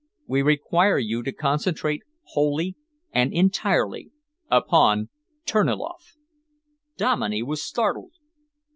[0.25, 2.75] We require you to concentrate wholly
[3.11, 4.09] and entirely
[4.49, 5.09] upon
[5.45, 6.17] Terniloff."
[6.97, 8.13] Dominey was startled.